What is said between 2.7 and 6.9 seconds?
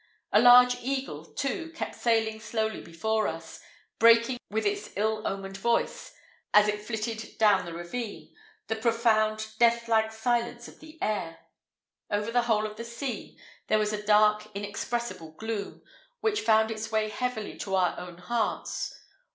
before us, breaking with its ill omened voice, as it